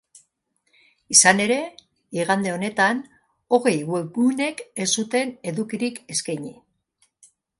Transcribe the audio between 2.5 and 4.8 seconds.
honetan hogei webgunek